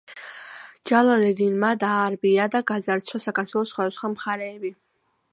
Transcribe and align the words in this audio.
ჯალალედინმა 0.91 1.69
დაარბია 1.83 2.47
და 2.55 2.61
გაძარცვა 2.71 3.21
საქართველოს 3.27 3.75
სხვადასხვა 3.75 4.11
მხარეები. 4.15 4.73